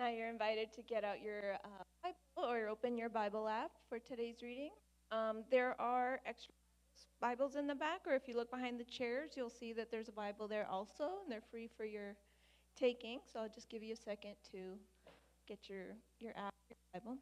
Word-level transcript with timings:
Now 0.00 0.08
you're 0.08 0.30
invited 0.30 0.72
to 0.72 0.82
get 0.82 1.04
out 1.04 1.20
your 1.20 1.56
uh, 1.62 1.84
Bible 2.02 2.50
or 2.50 2.68
open 2.68 2.96
your 2.96 3.10
Bible 3.10 3.46
app 3.46 3.70
for 3.86 3.98
today's 3.98 4.36
reading. 4.42 4.70
Um, 5.12 5.44
there 5.50 5.78
are 5.78 6.20
extra 6.24 6.54
Bibles 7.20 7.54
in 7.54 7.66
the 7.66 7.74
back, 7.74 8.00
or 8.06 8.14
if 8.14 8.26
you 8.26 8.34
look 8.34 8.50
behind 8.50 8.80
the 8.80 8.84
chairs, 8.84 9.32
you'll 9.36 9.50
see 9.50 9.74
that 9.74 9.90
there's 9.90 10.08
a 10.08 10.12
Bible 10.12 10.48
there 10.48 10.66
also, 10.70 11.04
and 11.22 11.30
they're 11.30 11.42
free 11.50 11.68
for 11.76 11.84
your 11.84 12.16
taking. 12.78 13.18
So 13.30 13.40
I'll 13.40 13.50
just 13.50 13.68
give 13.68 13.82
you 13.82 13.92
a 13.92 13.96
second 13.96 14.36
to 14.52 14.78
get 15.46 15.68
your, 15.68 15.88
your 16.18 16.32
app, 16.34 16.54
your 16.70 16.78
Bible. 16.94 17.18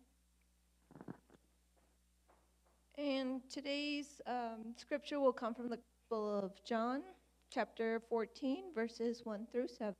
And 2.96 3.40
today's 3.50 4.20
um, 4.24 4.74
scripture 4.76 5.18
will 5.18 5.32
come 5.32 5.52
from 5.52 5.68
the 5.68 5.80
Gospel 6.10 6.44
of 6.44 6.52
John, 6.64 7.02
chapter 7.52 8.00
14, 8.08 8.66
verses 8.72 9.22
1 9.24 9.48
through 9.50 9.66
7. 9.66 9.94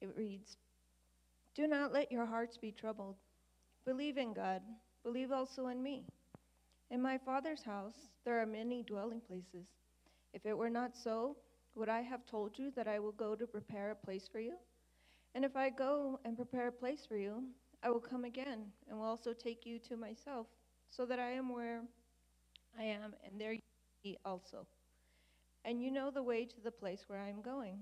It 0.00 0.16
reads 0.16 0.56
Do 1.54 1.66
not 1.66 1.92
let 1.92 2.10
your 2.10 2.26
hearts 2.26 2.56
be 2.56 2.72
troubled. 2.72 3.16
Believe 3.84 4.16
in 4.16 4.32
God, 4.32 4.62
believe 5.02 5.32
also 5.32 5.66
in 5.68 5.82
me. 5.82 6.04
In 6.90 7.02
my 7.02 7.18
Father's 7.18 7.62
house 7.62 8.08
there 8.24 8.40
are 8.40 8.46
many 8.46 8.82
dwelling 8.82 9.20
places. 9.20 9.66
If 10.32 10.46
it 10.46 10.56
were 10.56 10.70
not 10.70 10.96
so, 10.96 11.36
would 11.74 11.88
I 11.88 12.00
have 12.00 12.26
told 12.26 12.58
you 12.58 12.70
that 12.76 12.88
I 12.88 12.98
will 12.98 13.12
go 13.12 13.34
to 13.34 13.46
prepare 13.46 13.90
a 13.90 13.94
place 13.94 14.28
for 14.30 14.40
you? 14.40 14.56
And 15.34 15.44
if 15.44 15.56
I 15.56 15.70
go 15.70 16.18
and 16.24 16.36
prepare 16.36 16.68
a 16.68 16.72
place 16.72 17.06
for 17.06 17.16
you, 17.16 17.44
I 17.82 17.90
will 17.90 18.00
come 18.00 18.24
again 18.24 18.66
and 18.88 18.98
will 18.98 19.06
also 19.06 19.32
take 19.32 19.64
you 19.64 19.78
to 19.88 19.96
myself, 19.96 20.46
so 20.90 21.06
that 21.06 21.18
I 21.18 21.30
am 21.30 21.52
where 21.52 21.82
I 22.78 22.84
am, 22.84 23.14
and 23.24 23.40
there 23.40 23.52
you 23.52 23.60
be 24.02 24.18
also. 24.24 24.66
And 25.64 25.82
you 25.82 25.90
know 25.90 26.10
the 26.10 26.22
way 26.22 26.44
to 26.44 26.60
the 26.62 26.70
place 26.70 27.04
where 27.06 27.20
I 27.20 27.28
am 27.28 27.42
going. 27.42 27.78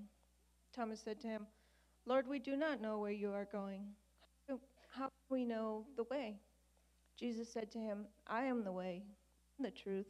Thomas 0.75 1.01
said 1.01 1.19
to 1.21 1.27
him, 1.27 1.47
Lord, 2.09 2.27
we 2.27 2.39
do 2.39 2.57
not 2.57 2.81
know 2.81 2.97
where 2.97 3.11
you 3.11 3.31
are 3.33 3.47
going. 3.51 3.83
How 4.47 5.03
can 5.03 5.29
we 5.29 5.45
know 5.45 5.85
the 5.95 6.05
way? 6.09 6.39
Jesus 7.19 7.53
said 7.53 7.71
to 7.71 7.77
him, 7.77 8.07
I 8.25 8.45
am 8.45 8.63
the 8.63 8.71
way, 8.71 9.03
the 9.59 9.69
truth, 9.69 10.07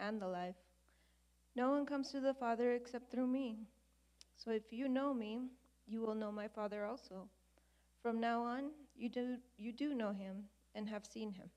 and 0.00 0.18
the 0.18 0.26
life. 0.26 0.56
No 1.54 1.68
one 1.68 1.84
comes 1.84 2.10
to 2.12 2.20
the 2.20 2.32
Father 2.32 2.72
except 2.72 3.10
through 3.12 3.26
me. 3.26 3.58
So 4.34 4.50
if 4.50 4.62
you 4.70 4.88
know 4.88 5.12
me, 5.12 5.40
you 5.86 6.00
will 6.00 6.14
know 6.14 6.32
my 6.32 6.48
Father 6.48 6.86
also. 6.86 7.28
From 8.02 8.18
now 8.18 8.42
on, 8.42 8.70
you 8.96 9.10
do, 9.10 9.36
you 9.58 9.74
do 9.74 9.94
know 9.94 10.12
him 10.12 10.44
and 10.74 10.88
have 10.88 11.04
seen 11.04 11.30
him. 11.30 11.50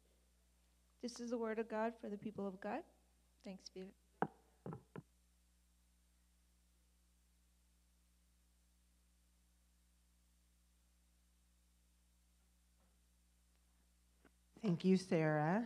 This 1.02 1.22
is 1.22 1.30
the 1.30 1.38
word 1.38 1.58
of 1.58 1.70
God 1.70 1.94
for 2.02 2.10
the 2.10 2.18
people 2.18 2.46
of 2.46 2.60
God. 2.60 2.82
Thanks 3.46 3.70
be 3.74 3.84
Thank 14.66 14.84
you, 14.84 14.98
Sarah. 14.98 15.64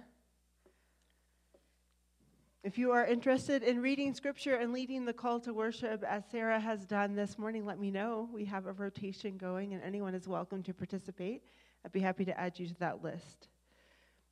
If 2.66 2.78
you 2.78 2.92
are 2.92 3.06
interested 3.06 3.64
in 3.64 3.82
reading 3.82 4.14
scripture 4.14 4.56
and 4.56 4.74
leading 4.74 5.06
the 5.06 5.14
call 5.14 5.40
to 5.40 5.54
worship 5.54 6.04
as 6.04 6.24
Sarah 6.30 6.60
has 6.60 6.86
done 6.86 7.16
this 7.16 7.40
morning, 7.40 7.66
let 7.66 7.80
me 7.80 7.92
know. 7.92 8.28
We 8.34 8.44
have 8.44 8.66
a 8.66 8.74
rotation 8.74 9.38
going, 9.38 9.74
and 9.74 9.82
anyone 9.84 10.16
is 10.16 10.28
welcome 10.28 10.64
to 10.64 10.74
participate. 10.74 11.44
I'd 11.86 11.94
be 11.94 12.02
happy 12.02 12.26
to 12.26 12.38
add 12.38 12.60
you 12.60 12.68
to 12.68 12.76
that 12.80 13.02
list. 13.02 13.48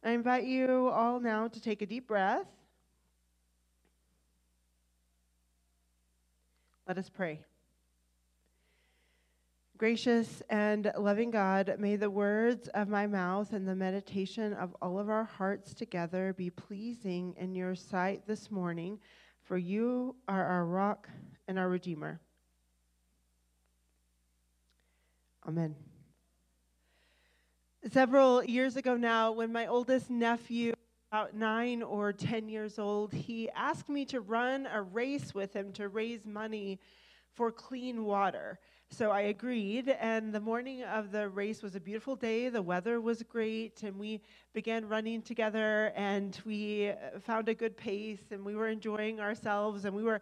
I 0.04 0.12
invite 0.12 0.44
you 0.44 0.90
all 0.90 1.22
now 1.22 1.48
to 1.48 1.62
take 1.62 1.82
a 1.82 1.86
deep 1.86 2.06
breath. 2.06 2.48
Let 6.86 6.98
us 6.98 7.08
pray. 7.08 7.40
Gracious 9.78 10.42
and 10.50 10.92
loving 10.98 11.30
God, 11.30 11.76
may 11.78 11.98
the 11.98 12.10
words 12.10 12.68
of 12.70 12.88
my 12.88 13.06
mouth 13.06 13.54
and 13.54 13.68
the 13.68 13.76
meditation 13.76 14.54
of 14.54 14.76
all 14.82 14.98
of 14.98 15.08
our 15.08 15.26
hearts 15.26 15.76
together 15.76 16.34
be 16.34 16.50
pleasing 16.50 17.36
in 17.38 17.54
your 17.54 17.76
sight 17.76 18.26
this 18.26 18.50
morning, 18.50 18.98
for 19.44 19.56
you 19.56 20.16
are 20.28 20.44
our 20.44 20.66
rock 20.66 21.08
and 21.48 21.60
our 21.60 21.70
Redeemer. 21.70 22.20
Amen. 25.48 25.76
Several 27.92 28.44
years 28.44 28.78
ago 28.78 28.98
now, 28.98 29.32
when 29.32 29.52
my 29.52 29.68
oldest 29.68 30.10
nephew, 30.10 30.74
about 31.12 31.36
nine 31.36 31.84
or 31.84 32.12
10 32.12 32.50
years 32.50 32.80
old, 32.80 33.14
he 33.14 33.48
asked 33.52 33.90
me 33.90 34.06
to 34.06 34.22
run 34.22 34.68
a 34.74 34.82
race 34.82 35.36
with 35.36 35.54
him 35.56 35.72
to 35.74 35.88
raise 35.88 36.26
money 36.26 36.80
for 37.38 37.52
clean 37.52 38.04
water. 38.04 38.58
So 38.90 39.12
I 39.12 39.22
agreed, 39.22 39.90
and 40.00 40.34
the 40.34 40.40
morning 40.40 40.82
of 40.84 41.12
the 41.12 41.30
race 41.30 41.62
was 41.62 41.76
a 41.76 41.80
beautiful 41.80 42.16
day. 42.16 42.50
The 42.50 42.64
weather 42.64 43.00
was 43.00 43.22
great, 43.22 43.84
and 43.84 44.00
we 44.00 44.22
began 44.54 44.88
running 44.88 45.22
together, 45.22 45.94
and 45.96 46.40
we 46.46 46.90
uh, 46.90 47.20
found 47.20 47.48
a 47.48 47.54
good 47.54 47.78
pace, 47.78 48.24
and 48.32 48.44
we 48.44 48.56
were 48.56 48.70
enjoying 48.70 49.20
ourselves, 49.20 49.86
and 49.86 49.96
we 49.96 50.02
were 50.02 50.20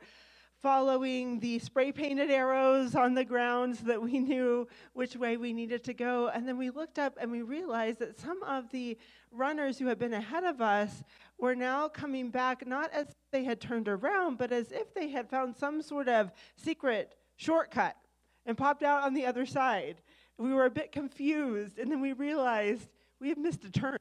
following 0.62 1.40
the 1.40 1.60
spray 1.60 1.92
painted 1.92 2.32
arrows 2.32 2.96
on 2.96 3.14
the 3.14 3.24
ground 3.24 3.78
so 3.78 3.86
that 3.86 4.02
we 4.02 4.20
knew 4.32 4.68
which 4.94 5.16
way 5.16 5.38
we 5.38 5.54
needed 5.54 5.84
to 5.86 5.94
go. 5.94 6.30
And 6.30 6.46
then 6.46 6.58
we 6.58 6.70
looked 6.70 6.98
up 6.98 7.18
and 7.22 7.32
we 7.32 7.44
realized 7.44 8.00
that 8.00 8.20
some 8.20 8.42
of 8.44 8.70
the 8.72 8.98
runners 9.32 9.78
who 9.78 9.86
had 9.86 10.00
been 10.00 10.14
ahead 10.14 10.44
of 10.44 10.62
us 10.62 11.04
were 11.38 11.56
now 11.56 11.88
coming 11.88 12.30
back, 12.30 12.66
not 12.66 12.92
as 12.92 13.14
they 13.36 13.44
had 13.44 13.60
turned 13.60 13.90
around, 13.90 14.38
but 14.38 14.54
as 14.54 14.72
if 14.72 14.94
they 14.94 15.10
had 15.10 15.30
found 15.30 15.58
some 15.58 15.82
sort 15.82 16.08
of 16.08 16.32
secret 16.56 17.16
shortcut 17.36 17.98
and 18.46 18.58
popped 18.58 18.82
out 18.82 19.04
on 19.04 19.14
the 19.14 19.26
other 19.26 19.46
side. 19.46 20.02
We 20.38 20.54
were 20.54 20.64
a 20.64 20.70
bit 20.70 20.94
confused, 20.94 21.78
and 21.78 21.92
then 21.92 22.00
we 22.00 22.14
realized 22.14 22.88
we 23.20 23.28
had 23.28 23.38
missed 23.38 23.66
a 23.66 23.70
turn. 23.70 23.98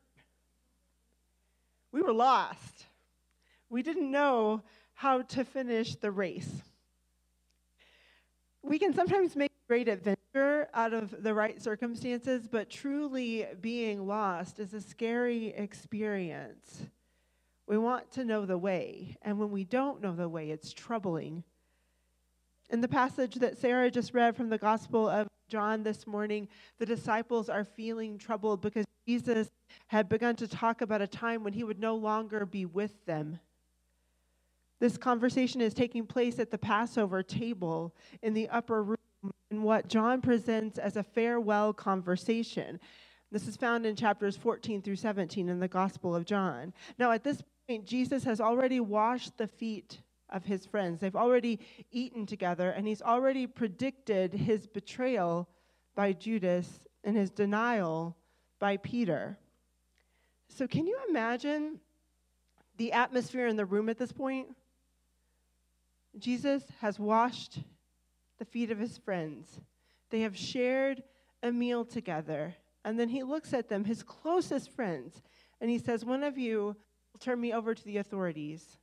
We 1.91 2.01
were 2.01 2.13
lost. 2.13 2.87
We 3.69 3.83
didn't 3.83 4.09
know 4.09 4.63
how 4.93 5.23
to 5.23 5.45
finish 5.45 5.97
the 5.97 6.13
race. 6.13 6.63
We 8.63 8.79
can 8.79 8.95
sometimes 8.95 9.35
make 9.35 9.51
great 9.67 9.89
adventure 9.89 10.69
out 10.73 10.95
of 10.95 11.25
the 11.25 11.35
right 11.35 11.61
circumstances, 11.61 12.47
but 12.47 12.71
truly 12.71 13.49
being 13.61 14.07
lost 14.07 14.61
is 14.61 14.75
a 14.75 14.81
scary 14.81 15.49
experience. 15.49 16.85
We 17.67 17.79
want 17.79 18.11
to 18.13 18.25
know 18.25 18.45
the 18.45 18.59
way, 18.59 19.17
and 19.23 19.39
when 19.39 19.51
we 19.51 19.65
don't 19.65 20.03
know 20.03 20.15
the 20.15 20.29
way, 20.29 20.51
it's 20.51 20.73
troubling 20.73 21.45
in 22.71 22.81
the 22.81 22.89
passage 22.89 23.37
that 23.37 23.59
Sarah 23.59 23.91
just 23.91 24.15
read 24.15 24.37
from 24.37 24.49
the 24.49 24.59
Gospel 24.59 25.09
of 25.09 25.29
John 25.49 25.83
this 25.83 26.07
morning, 26.07 26.49
the 26.79 26.87
disciples 26.87 27.49
are 27.49 27.65
feeling 27.65 28.19
troubled 28.19 28.63
because 28.63 28.87
Jesus 29.07 29.49
had 29.89 30.09
begun 30.09 30.37
to 30.37 30.49
talk 30.49 30.81
about 30.81 31.03
a 31.03 31.07
time 31.07 31.45
when 31.45 31.53
he 31.53 31.65
would 31.65 31.79
no 31.79 31.95
longer 31.95 32.47
be 32.47 32.65
with 32.65 33.05
them. 33.07 33.39
This 34.81 34.97
conversation 34.97 35.61
is 35.61 35.75
taking 35.75 36.07
place 36.07 36.39
at 36.39 36.51
the 36.51 36.59
Passover 36.59 37.23
table 37.23 37.95
in 38.23 38.35
the 38.35 38.49
upper 38.49 38.83
room 38.83 38.97
in 39.51 39.63
what 39.63 39.89
John 39.89 40.21
presents 40.21 40.79
as 40.79 40.97
a 40.97 41.03
farewell 41.03 41.73
conversation. 41.73 42.81
This 43.31 43.47
is 43.47 43.57
found 43.57 43.87
in 43.87 43.95
chapters 43.95 44.37
14 44.37 44.83
through 44.83 44.97
17 44.97 45.49
in 45.49 45.61
the 45.61 45.69
Gospel 45.69 46.15
of 46.15 46.25
John. 46.25 46.73
Now, 46.99 47.13
at 47.13 47.25
this 47.25 47.43
point, 47.69 47.87
Jesus 47.87 48.25
has 48.25 48.41
already 48.41 48.81
washed 48.81 49.37
the 49.39 49.47
feet 49.47 50.01
of 50.31 50.45
his 50.45 50.67
friends. 50.67 51.01
They've 51.01 51.15
already 51.15 51.61
eaten 51.91 52.27
together, 52.27 52.71
and 52.71 52.87
he's 52.87 53.03
already 53.03 53.47
predicted 53.47 54.33
his 54.33 54.67
betrayal 54.67 55.49
by 55.95 56.13
Judas 56.13 56.81
and 57.05 57.17
his 57.17 57.31
denial 57.31 58.17
by 58.59 58.77
Peter. 58.79 59.39
So, 60.49 60.67
can 60.67 60.87
you 60.87 60.99
imagine 61.09 61.81
the 62.77 62.93
atmosphere 62.93 63.47
in 63.47 63.57
the 63.57 63.65
room 63.65 63.89
at 63.89 63.99
this 63.99 64.13
point? 64.13 64.49
Jesus 66.19 66.65
has 66.81 66.99
washed 66.99 67.61
the 68.39 68.45
feet 68.45 68.71
of 68.71 68.79
his 68.79 68.99
friends. 68.99 69.61
They 70.11 70.21
have 70.21 70.37
shared 70.37 71.03
a 71.43 71.51
meal 71.51 71.85
together. 71.85 72.55
And 72.85 73.01
then 73.01 73.09
he 73.09 73.23
looks 73.23 73.53
at 73.55 73.69
them, 73.69 73.85
his 73.85 74.03
closest 74.03 74.71
friends, 74.71 75.23
and 75.61 75.71
he 75.71 75.79
says, 75.79 76.05
One 76.05 76.23
of 76.23 76.37
you 76.37 76.77
will 77.15 77.21
turn 77.21 77.41
me 77.41 77.55
over 77.55 77.75
to 77.75 77.85
the 77.85 77.97
authorities 77.97 78.77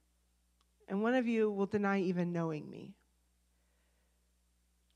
and 0.87 1.03
one 1.03 1.13
of 1.13 1.27
you 1.27 1.51
will 1.51 1.67
deny 1.67 2.01
even 2.01 2.33
knowing 2.33 2.69
me. 2.69 2.93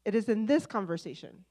It 0.03 0.15
is 0.15 0.27
in 0.27 0.45
this 0.45 0.65
conversation 0.65 1.45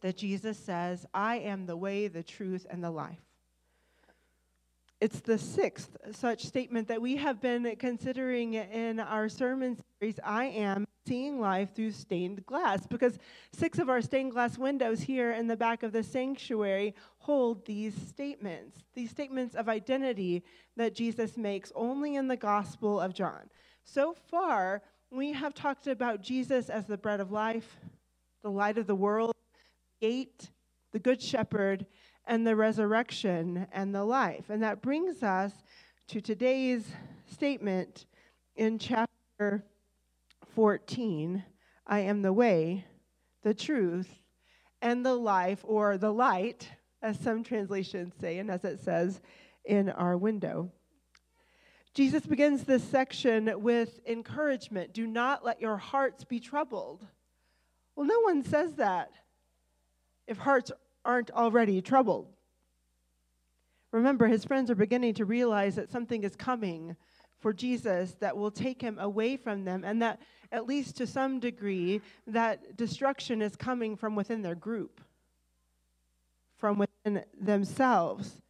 that 0.00 0.16
Jesus 0.16 0.58
says, 0.58 1.06
I 1.14 1.36
am 1.38 1.66
the 1.66 1.76
way, 1.76 2.08
the 2.08 2.22
truth, 2.22 2.66
and 2.68 2.82
the 2.82 2.90
life. 2.90 3.20
It's 4.98 5.20
the 5.20 5.36
sixth 5.36 5.94
such 6.12 6.46
statement 6.46 6.88
that 6.88 7.02
we 7.02 7.16
have 7.16 7.38
been 7.38 7.76
considering 7.78 8.54
in 8.54 8.98
our 8.98 9.28
sermon 9.28 9.76
series, 10.00 10.18
I 10.24 10.46
am 10.46 10.86
seeing 11.06 11.38
life 11.38 11.74
through 11.74 11.90
stained 11.90 12.46
glass, 12.46 12.86
because 12.86 13.18
six 13.52 13.78
of 13.78 13.90
our 13.90 14.00
stained 14.00 14.32
glass 14.32 14.56
windows 14.56 15.02
here 15.02 15.32
in 15.32 15.48
the 15.48 15.56
back 15.56 15.82
of 15.82 15.92
the 15.92 16.02
sanctuary 16.02 16.94
hold 17.18 17.66
these 17.66 17.94
statements, 18.08 18.84
these 18.94 19.10
statements 19.10 19.54
of 19.54 19.68
identity 19.68 20.42
that 20.78 20.94
Jesus 20.94 21.36
makes 21.36 21.70
only 21.74 22.16
in 22.16 22.26
the 22.26 22.36
Gospel 22.36 22.98
of 22.98 23.12
John. 23.12 23.50
So 23.84 24.14
far, 24.14 24.80
we 25.10 25.30
have 25.34 25.52
talked 25.52 25.88
about 25.88 26.22
Jesus 26.22 26.70
as 26.70 26.86
the 26.86 26.96
bread 26.96 27.20
of 27.20 27.30
life, 27.30 27.76
the 28.42 28.50
light 28.50 28.78
of 28.78 28.86
the 28.86 28.94
world, 28.94 29.34
gate, 30.00 30.50
the 30.92 30.98
good 30.98 31.20
shepherd, 31.20 31.84
and 32.26 32.46
the 32.46 32.56
resurrection 32.56 33.66
and 33.72 33.94
the 33.94 34.04
life. 34.04 34.50
And 34.50 34.62
that 34.62 34.82
brings 34.82 35.22
us 35.22 35.52
to 36.08 36.20
today's 36.20 36.86
statement 37.30 38.06
in 38.56 38.78
chapter 38.78 39.64
14 40.54 41.44
I 41.88 42.00
am 42.00 42.22
the 42.22 42.32
way, 42.32 42.84
the 43.44 43.54
truth, 43.54 44.08
and 44.82 45.06
the 45.06 45.14
life, 45.14 45.60
or 45.62 45.96
the 45.96 46.12
light, 46.12 46.68
as 47.00 47.18
some 47.20 47.44
translations 47.44 48.12
say, 48.20 48.38
and 48.38 48.50
as 48.50 48.64
it 48.64 48.80
says 48.80 49.20
in 49.64 49.88
our 49.90 50.16
window. 50.16 50.72
Jesus 51.94 52.26
begins 52.26 52.64
this 52.64 52.82
section 52.82 53.62
with 53.62 54.00
encouragement 54.06 54.92
do 54.92 55.06
not 55.06 55.44
let 55.44 55.60
your 55.60 55.76
hearts 55.76 56.24
be 56.24 56.40
troubled. 56.40 57.06
Well, 57.94 58.06
no 58.06 58.20
one 58.20 58.42
says 58.42 58.74
that 58.74 59.10
if 60.26 60.36
hearts 60.38 60.72
aren't 61.06 61.30
already 61.30 61.80
troubled. 61.80 62.28
Remember, 63.92 64.26
his 64.26 64.44
friends 64.44 64.70
are 64.70 64.74
beginning 64.74 65.14
to 65.14 65.24
realize 65.24 65.76
that 65.76 65.90
something 65.90 66.24
is 66.24 66.36
coming 66.36 66.96
for 67.38 67.52
Jesus 67.52 68.14
that 68.20 68.36
will 68.36 68.50
take 68.50 68.82
him 68.82 68.98
away 68.98 69.36
from 69.36 69.64
them, 69.64 69.84
and 69.84 70.02
that, 70.02 70.20
at 70.50 70.66
least 70.66 70.96
to 70.96 71.06
some 71.06 71.38
degree, 71.38 72.00
that 72.26 72.76
destruction 72.76 73.40
is 73.40 73.56
coming 73.56 73.96
from 73.96 74.16
within 74.16 74.42
their 74.42 74.54
group, 74.54 75.00
from 76.58 76.78
within 76.78 77.24
themselves. 77.40 78.42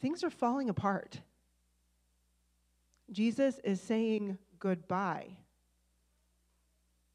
Things 0.00 0.22
are 0.22 0.30
falling 0.30 0.68
apart. 0.68 1.20
Jesus 3.10 3.58
is 3.64 3.80
saying 3.80 4.36
goodbye, 4.58 5.38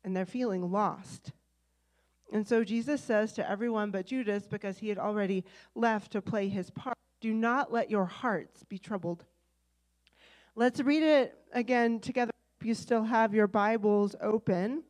and 0.04 0.16
they're 0.16 0.25
feeling 0.25 0.72
lost. 0.72 1.31
And 2.33 2.47
so 2.47 2.63
Jesus 2.63 3.01
says 3.01 3.31
to 3.33 3.47
everyone 3.47 3.91
but 3.91 4.07
Judas, 4.07 4.47
because 4.47 4.80
he 4.80 4.89
had 4.89 4.97
already 4.97 5.45
left 5.75 6.12
to 6.13 6.21
play 6.21 6.50
his 6.50 6.71
part, 6.71 6.97
Do 7.21 7.31
not 7.31 7.71
let 7.71 7.91
your 7.91 8.06
hearts 8.06 8.63
be 8.63 8.80
troubled. 8.80 9.24
Let's 10.56 10.81
read 10.81 11.03
it 11.03 11.38
again 11.53 12.00
together. 12.00 12.31
If 12.59 12.65
you 12.65 12.74
still 12.74 13.03
have 13.03 13.35
your 13.35 13.47
Bibles 13.47 14.15
open 14.19 14.83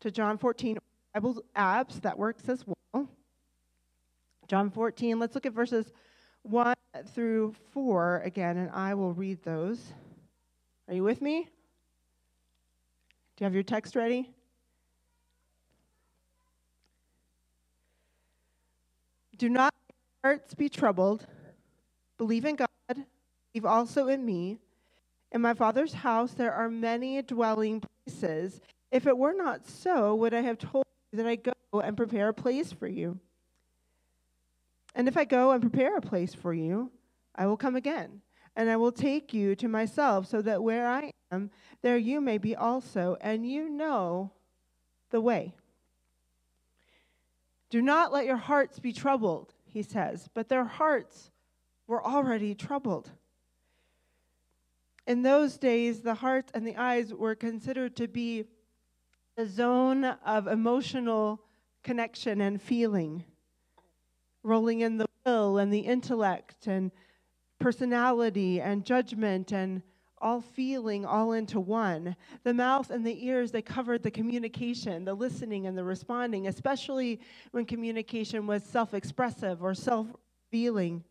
to 0.00 0.10
John 0.10 0.36
14, 0.36 0.76
Bible 1.14 1.42
apps, 1.56 2.00
that 2.02 2.18
works 2.18 2.46
as 2.50 2.62
well. 2.66 3.08
John 4.46 4.70
14, 4.70 5.18
let's 5.18 5.34
look 5.34 5.46
at 5.46 5.54
verses 5.54 5.90
1 6.42 6.74
through 7.06 7.54
4 7.72 8.20
again, 8.24 8.58
and 8.58 8.70
I 8.70 8.92
will 8.94 9.14
read 9.14 9.42
those. 9.42 9.80
Are 10.88 10.94
you 10.94 11.02
with 11.02 11.22
me? 11.22 11.48
Do 13.36 13.42
you 13.42 13.44
have 13.44 13.54
your 13.54 13.62
text 13.62 13.96
ready? 13.96 14.35
Do 19.36 19.48
not 19.48 19.74
hearts 20.24 20.54
be 20.54 20.68
troubled. 20.68 21.26
Believe 22.18 22.44
in 22.44 22.56
God, 22.56 22.68
believe 22.88 23.66
also 23.66 24.08
in 24.08 24.24
me. 24.24 24.58
In 25.32 25.40
my 25.40 25.54
Father's 25.54 25.92
house 25.92 26.32
there 26.32 26.52
are 26.52 26.70
many 26.70 27.20
dwelling 27.22 27.82
places. 28.06 28.60
If 28.90 29.06
it 29.06 29.18
were 29.18 29.34
not 29.34 29.66
so, 29.66 30.14
would 30.14 30.32
I 30.32 30.40
have 30.40 30.58
told 30.58 30.84
you 31.12 31.18
that 31.18 31.26
I 31.26 31.36
go 31.36 31.52
and 31.80 31.96
prepare 31.96 32.28
a 32.28 32.34
place 32.34 32.72
for 32.72 32.86
you? 32.86 33.18
And 34.94 35.08
if 35.08 35.16
I 35.16 35.24
go 35.24 35.50
and 35.52 35.60
prepare 35.60 35.96
a 35.96 36.00
place 36.00 36.32
for 36.32 36.54
you, 36.54 36.90
I 37.34 37.46
will 37.46 37.58
come 37.58 37.76
again, 37.76 38.22
and 38.54 38.70
I 38.70 38.76
will 38.76 38.92
take 38.92 39.34
you 39.34 39.54
to 39.56 39.68
myself, 39.68 40.26
so 40.26 40.40
that 40.40 40.62
where 40.62 40.88
I 40.88 41.10
am, 41.30 41.50
there 41.82 41.98
you 41.98 42.22
may 42.22 42.38
be 42.38 42.56
also, 42.56 43.18
and 43.20 43.46
you 43.46 43.68
know 43.68 44.32
the 45.10 45.20
way. 45.20 45.54
Do 47.70 47.82
not 47.82 48.12
let 48.12 48.26
your 48.26 48.36
hearts 48.36 48.78
be 48.78 48.92
troubled, 48.92 49.54
he 49.64 49.82
says, 49.82 50.28
but 50.34 50.48
their 50.48 50.64
hearts 50.64 51.30
were 51.86 52.04
already 52.04 52.54
troubled. 52.54 53.10
In 55.06 55.22
those 55.22 55.56
days, 55.56 56.00
the 56.00 56.14
heart 56.14 56.50
and 56.54 56.66
the 56.66 56.76
eyes 56.76 57.14
were 57.14 57.34
considered 57.34 57.96
to 57.96 58.08
be 58.08 58.44
a 59.36 59.46
zone 59.46 60.04
of 60.04 60.46
emotional 60.46 61.40
connection 61.82 62.40
and 62.40 62.60
feeling, 62.60 63.24
rolling 64.42 64.80
in 64.80 64.96
the 64.96 65.06
will 65.24 65.58
and 65.58 65.72
the 65.72 65.80
intellect 65.80 66.66
and 66.66 66.90
personality 67.58 68.60
and 68.60 68.84
judgment 68.84 69.52
and 69.52 69.82
all 70.18 70.40
feeling 70.40 71.04
all 71.04 71.32
into 71.32 71.60
one. 71.60 72.16
The 72.44 72.54
mouth 72.54 72.90
and 72.90 73.06
the 73.06 73.26
ears, 73.26 73.50
they 73.50 73.62
covered 73.62 74.02
the 74.02 74.10
communication, 74.10 75.04
the 75.04 75.14
listening 75.14 75.66
and 75.66 75.76
the 75.76 75.84
responding, 75.84 76.46
especially 76.46 77.20
when 77.50 77.64
communication 77.64 78.46
was 78.46 78.64
self 78.64 78.94
expressive 78.94 79.62
or 79.62 79.74
self 79.74 80.06
feeling. 80.50 81.04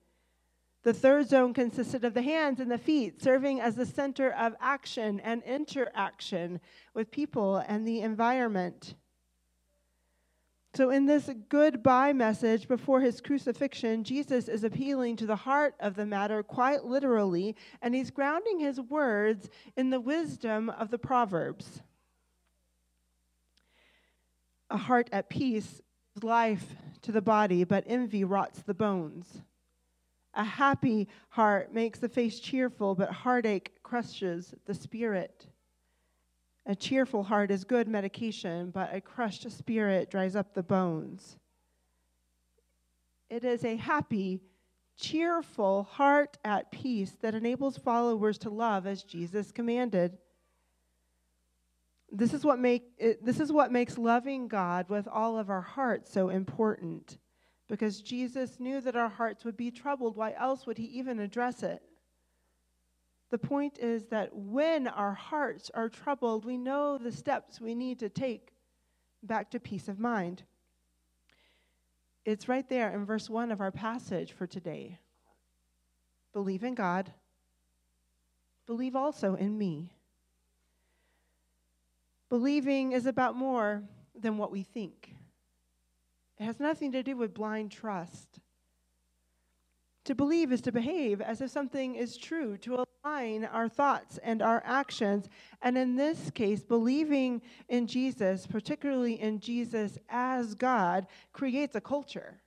The 0.84 0.94
third 0.94 1.30
zone 1.30 1.54
consisted 1.54 2.06
of 2.06 2.13
the 2.13 2.22
hands 2.22 2.60
and 2.60 2.69
the 2.69 2.78
feet, 2.78 3.22
serving 3.22 3.60
as 3.60 3.74
the 3.74 3.88
center 3.88 4.31
of 4.31 4.56
action 4.62 5.19
and 5.22 5.42
interaction 5.44 6.60
with 6.94 7.10
people 7.10 7.57
and 7.68 7.88
the 7.88 8.02
environment. 8.02 8.94
So, 10.75 10.89
in 10.89 11.06
this 11.06 11.30
goodbye 11.48 12.12
message 12.12 12.68
before 12.68 13.00
his 13.00 13.22
crucifixion, 13.22 14.04
Jesus 14.04 14.50
is 14.50 14.66
appealing 14.66 15.16
to 15.18 15.25
the 15.25 15.38
heart 15.38 15.74
of 15.80 15.95
the 15.95 16.06
matter 16.06 16.44
quite 16.44 16.83
literally, 16.83 17.56
and 17.81 17.95
he's 17.95 18.12
grounding 18.12 18.60
his 18.60 18.81
words 18.81 19.50
in 19.77 19.89
the 19.89 20.01
wisdom 20.01 20.69
of 20.69 20.92
the 20.92 20.98
Proverbs. 20.98 21.81
A 24.69 24.75
heart 24.75 25.10
at 25.13 25.30
peace 25.30 25.81
is 26.18 26.24
life 26.24 26.75
to 27.04 27.13
the 27.13 27.21
body, 27.21 27.63
but 27.63 27.86
envy 27.88 28.25
rots 28.25 28.62
the 28.62 28.74
bones. 28.74 29.44
A 30.33 30.44
happy 30.44 31.07
heart 31.30 31.74
makes 31.74 32.00
the 32.00 32.10
face 32.10 32.42
cheerful, 32.42 32.95
but 32.95 33.10
heartache 33.12 33.81
crushes 33.81 34.54
the 34.66 34.74
spirit. 34.74 35.48
A 36.65 36.75
cheerful 36.75 37.23
heart 37.23 37.51
is 37.51 37.63
good 37.63 37.88
medication, 37.88 38.71
but 38.71 38.94
a 38.94 39.01
crushed 39.01 39.50
spirit 39.51 40.09
dries 40.09 40.35
up 40.35 40.53
the 40.53 40.63
bones. 40.63 41.38
It 43.29 43.44
is 43.44 43.63
a 43.63 43.75
happy, 43.75 44.41
cheerful 44.97 45.83
heart 45.83 46.38
at 46.44 46.71
peace 46.71 47.15
that 47.21 47.35
enables 47.35 47.77
followers 47.77 48.38
to 48.39 48.50
love 48.50 48.88
as 48.88 49.03
Jesus 49.03 49.51
commanded. 49.51 50.17
This 52.11 52.33
is 52.33 52.44
what, 52.44 52.59
make, 52.59 52.83
it, 52.97 53.23
this 53.23 53.40
is 53.40 53.51
what 53.51 53.71
makes 53.71 53.97
loving 53.97 54.47
God 54.47 54.90
with 54.90 55.07
all 55.07 55.37
of 55.37 55.49
our 55.49 55.61
hearts 55.61 56.11
so 56.11 56.30
important 56.30 57.18
because 57.68 58.01
Jesus 58.01 58.59
knew 58.59 58.80
that 58.81 58.95
our 58.95 59.09
hearts 59.09 59.44
would 59.44 59.57
be 59.57 59.71
troubled. 59.71 60.16
Why 60.16 60.33
else 60.33 60.66
would 60.66 60.78
he 60.78 60.85
even 60.85 61.19
address 61.19 61.63
it? 61.63 61.81
The 63.31 63.37
point 63.37 63.79
is 63.79 64.05
that 64.05 64.35
when 64.35 64.87
our 64.87 65.13
hearts 65.13 65.71
are 65.73 65.89
troubled, 65.89 66.45
we 66.45 66.57
know 66.57 66.97
the 66.97 67.11
steps 67.11 67.59
we 67.59 67.75
need 67.75 67.99
to 67.99 68.09
take 68.09 68.53
back 69.23 69.49
to 69.51 69.59
peace 69.59 69.87
of 69.87 69.99
mind. 69.99 70.44
It's 72.23 72.47
right 72.47 72.67
there 72.69 72.91
in 72.94 73.05
verse 73.05 73.29
1 73.29 73.51
of 73.51 73.61
our 73.61 73.71
passage 73.71 74.31
for 74.31 74.47
today. 74.47 74.99
Believe 76.33 76.63
in 76.63 76.75
God, 76.75 77.11
believe 78.67 78.95
also 78.95 79.35
in 79.35 79.57
me. 79.57 79.94
Believing 82.29 82.91
is 82.91 83.05
about 83.05 83.35
more 83.35 83.83
than 84.19 84.37
what 84.37 84.51
we 84.51 84.63
think, 84.63 85.15
it 86.37 86.44
has 86.44 86.59
nothing 86.59 86.91
to 86.91 87.03
do 87.03 87.15
with 87.15 87.33
blind 87.33 87.71
trust. 87.71 88.39
To 90.05 90.15
believe 90.15 90.51
is 90.51 90.61
to 90.61 90.71
behave 90.71 91.21
as 91.21 91.41
if 91.41 91.49
something 91.49 91.95
is 91.95 92.17
true, 92.17 92.57
to 92.57 92.84
align 93.06 93.45
our 93.45 93.69
thoughts 93.69 94.18
and 94.24 94.42
our 94.42 94.62
actions. 94.66 95.30
And 95.62 95.78
in 95.78 95.95
this 95.95 96.31
case, 96.31 96.64
believing 96.64 97.42
in 97.69 97.88
Jesus, 97.88 98.47
particularly 98.47 99.21
in 99.21 99.40
Jesus 99.40 99.97
as 100.09 100.56
God, 100.56 101.07
creates 101.33 101.76
a 101.76 101.81
culture, 101.81 102.42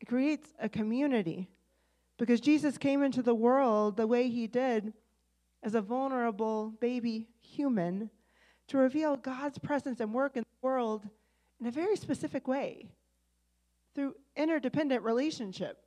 it 0.00 0.06
creates 0.06 0.48
a 0.60 0.68
community. 0.68 1.48
Because 2.18 2.40
Jesus 2.40 2.78
came 2.78 3.02
into 3.02 3.22
the 3.22 3.34
world 3.34 3.96
the 3.96 4.06
way 4.06 4.28
he 4.28 4.46
did 4.46 4.92
as 5.62 5.74
a 5.74 5.82
vulnerable 5.82 6.72
baby 6.80 7.28
human 7.40 8.10
to 8.68 8.78
reveal 8.78 9.16
God's 9.16 9.58
presence 9.58 10.00
and 10.00 10.12
work 10.12 10.36
in 10.36 10.42
the 10.42 10.66
world 10.66 11.08
in 11.60 11.66
a 11.66 11.70
very 11.70 11.96
specific 11.96 12.48
way 12.48 12.90
through 13.94 14.14
interdependent 14.34 15.02
relationship. 15.02 15.85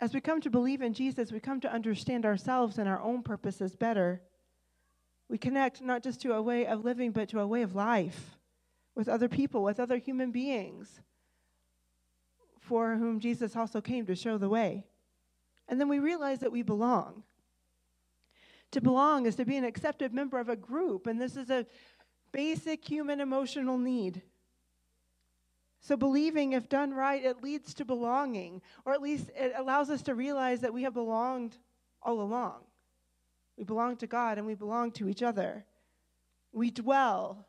As 0.00 0.14
we 0.14 0.20
come 0.20 0.40
to 0.40 0.50
believe 0.50 0.80
in 0.80 0.94
Jesus, 0.94 1.30
we 1.30 1.40
come 1.40 1.60
to 1.60 1.72
understand 1.72 2.24
ourselves 2.24 2.78
and 2.78 2.88
our 2.88 3.00
own 3.00 3.22
purposes 3.22 3.76
better. 3.76 4.22
We 5.28 5.36
connect 5.36 5.82
not 5.82 6.02
just 6.02 6.22
to 6.22 6.32
a 6.32 6.42
way 6.42 6.66
of 6.66 6.84
living, 6.84 7.12
but 7.12 7.28
to 7.30 7.40
a 7.40 7.46
way 7.46 7.62
of 7.62 7.74
life 7.74 8.38
with 8.94 9.08
other 9.08 9.28
people, 9.28 9.62
with 9.62 9.78
other 9.78 9.98
human 9.98 10.32
beings 10.32 11.00
for 12.60 12.96
whom 12.96 13.18
Jesus 13.18 13.56
also 13.56 13.80
came 13.80 14.06
to 14.06 14.14
show 14.14 14.38
the 14.38 14.48
way. 14.48 14.84
And 15.68 15.80
then 15.80 15.88
we 15.88 15.98
realize 15.98 16.38
that 16.38 16.52
we 16.52 16.62
belong. 16.62 17.24
To 18.70 18.80
belong 18.80 19.26
is 19.26 19.34
to 19.36 19.44
be 19.44 19.56
an 19.56 19.64
accepted 19.64 20.14
member 20.14 20.38
of 20.38 20.48
a 20.48 20.56
group, 20.56 21.06
and 21.06 21.20
this 21.20 21.36
is 21.36 21.50
a 21.50 21.66
basic 22.32 22.88
human 22.88 23.20
emotional 23.20 23.76
need. 23.76 24.22
So, 25.80 25.96
believing, 25.96 26.52
if 26.52 26.68
done 26.68 26.92
right, 26.92 27.24
it 27.24 27.42
leads 27.42 27.72
to 27.74 27.84
belonging, 27.84 28.60
or 28.84 28.92
at 28.92 29.00
least 29.00 29.30
it 29.34 29.54
allows 29.56 29.88
us 29.88 30.02
to 30.02 30.14
realize 30.14 30.60
that 30.60 30.74
we 30.74 30.82
have 30.82 30.94
belonged 30.94 31.56
all 32.02 32.20
along. 32.20 32.60
We 33.56 33.64
belong 33.64 33.96
to 33.98 34.06
God 34.06 34.38
and 34.38 34.46
we 34.46 34.54
belong 34.54 34.92
to 34.92 35.08
each 35.08 35.22
other. 35.22 35.64
We 36.52 36.70
dwell 36.70 37.46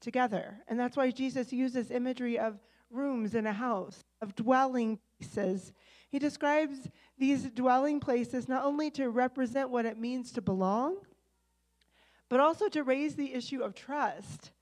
together. 0.00 0.58
And 0.68 0.78
that's 0.78 0.96
why 0.96 1.10
Jesus 1.10 1.52
uses 1.52 1.90
imagery 1.90 2.38
of 2.38 2.58
rooms 2.90 3.34
in 3.34 3.46
a 3.46 3.52
house, 3.52 4.04
of 4.20 4.34
dwelling 4.34 4.98
places. 5.18 5.72
He 6.10 6.18
describes 6.18 6.88
these 7.18 7.44
dwelling 7.44 8.00
places 8.00 8.48
not 8.48 8.64
only 8.64 8.90
to 8.92 9.10
represent 9.10 9.70
what 9.70 9.84
it 9.84 9.98
means 9.98 10.32
to 10.32 10.42
belong, 10.42 10.96
but 12.28 12.40
also 12.40 12.68
to 12.68 12.82
raise 12.82 13.16
the 13.16 13.34
issue 13.34 13.62
of 13.62 13.74
trust. 13.74 14.52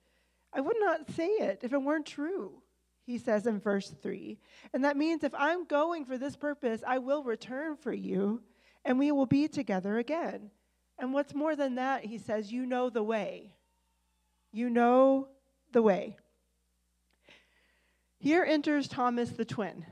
I 0.53 0.61
would 0.61 0.77
not 0.79 1.11
say 1.11 1.27
it 1.27 1.59
if 1.63 1.73
it 1.73 1.81
weren't 1.81 2.05
true, 2.05 2.61
he 3.05 3.17
says 3.17 3.47
in 3.47 3.59
verse 3.59 3.89
3. 4.01 4.39
And 4.73 4.83
that 4.83 4.97
means 4.97 5.23
if 5.23 5.33
I'm 5.35 5.65
going 5.65 6.05
for 6.05 6.17
this 6.17 6.35
purpose, 6.35 6.83
I 6.85 6.97
will 6.99 7.23
return 7.23 7.75
for 7.75 7.93
you, 7.93 8.41
and 8.85 8.97
we 8.97 9.11
will 9.11 9.25
be 9.25 9.47
together 9.47 9.97
again. 9.97 10.51
And 10.99 11.13
what's 11.13 11.35
more 11.35 11.55
than 11.55 11.75
that, 11.75 12.05
he 12.05 12.17
says, 12.17 12.51
you 12.51 12.65
know 12.65 12.89
the 12.89 13.03
way. 13.03 13.53
You 14.51 14.69
know 14.69 15.27
the 15.71 15.81
way. 15.81 16.17
Here 18.19 18.43
enters 18.43 18.87
Thomas 18.87 19.29
the 19.29 19.45
twin. 19.45 19.85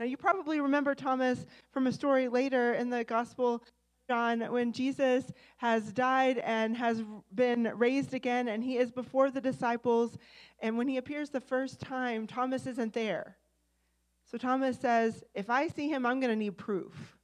Now, 0.00 0.06
you 0.06 0.16
probably 0.16 0.60
remember 0.60 0.94
Thomas 0.94 1.44
from 1.70 1.86
a 1.86 1.92
story 1.92 2.28
later 2.28 2.72
in 2.72 2.90
the 2.90 3.04
Gospel 3.04 3.62
John 4.08 4.40
when 4.52 4.72
Jesus 4.72 5.32
has 5.58 5.92
died 5.92 6.38
and 6.38 6.76
has 6.76 7.02
been 7.34 7.72
raised 7.74 8.14
again, 8.14 8.48
and 8.48 8.62
he 8.62 8.76
is 8.76 8.90
before 8.90 9.30
the 9.30 9.40
disciples. 9.40 10.16
And 10.60 10.76
when 10.76 10.88
he 10.88 10.96
appears 10.96 11.30
the 11.30 11.40
first 11.40 11.80
time, 11.80 12.26
Thomas 12.26 12.66
isn't 12.66 12.92
there. 12.92 13.36
So 14.30 14.38
Thomas 14.38 14.78
says, 14.78 15.22
If 15.34 15.50
I 15.50 15.68
see 15.68 15.88
him, 15.88 16.06
I'm 16.06 16.20
going 16.20 16.32
to 16.32 16.36
need 16.36 16.56
proof. 16.56 17.16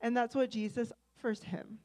And 0.00 0.16
that's 0.16 0.34
what 0.34 0.50
Jesus 0.50 0.92
offers 1.18 1.42
him. 1.42 1.78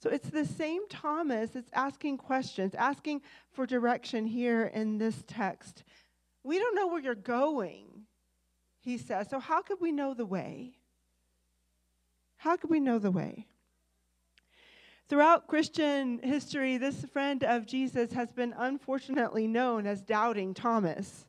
So 0.00 0.10
it's 0.10 0.28
the 0.28 0.44
same 0.44 0.86
Thomas 0.88 1.50
that's 1.50 1.70
asking 1.72 2.18
questions, 2.18 2.74
asking 2.74 3.22
for 3.52 3.64
direction 3.64 4.26
here 4.26 4.64
in 4.74 4.98
this 4.98 5.24
text. 5.26 5.84
We 6.42 6.58
don't 6.58 6.74
know 6.74 6.88
where 6.88 7.00
you're 7.00 7.14
going, 7.14 8.02
he 8.80 8.98
says. 8.98 9.30
So 9.30 9.38
how 9.38 9.62
could 9.62 9.80
we 9.80 9.92
know 9.92 10.12
the 10.12 10.26
way? 10.26 10.74
How 12.44 12.58
could 12.58 12.68
we 12.68 12.78
know 12.78 12.98
the 12.98 13.10
way? 13.10 13.46
Throughout 15.08 15.46
Christian 15.46 16.20
history, 16.22 16.76
this 16.76 17.02
friend 17.06 17.42
of 17.42 17.64
Jesus 17.64 18.12
has 18.12 18.32
been 18.32 18.54
unfortunately 18.58 19.46
known 19.46 19.86
as 19.86 20.02
Doubting 20.02 20.52
Thomas. 20.52 21.24